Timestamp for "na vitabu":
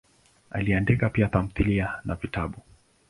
2.05-2.57